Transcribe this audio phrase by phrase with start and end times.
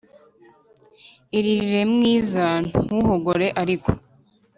[1.37, 2.45] Iririre mwiza
[2.85, 3.89] ntuhogore ariko!